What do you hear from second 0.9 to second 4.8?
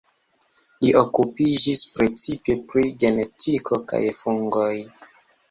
okupiĝis precipe pri genetiko kaj fungoj.